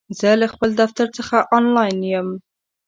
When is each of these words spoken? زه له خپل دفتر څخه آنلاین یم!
زه 0.19 0.29
له 0.41 0.47
خپل 0.53 0.69
دفتر 0.81 1.07
څخه 1.17 1.37
آنلاین 1.57 1.97
یم! 2.13 2.27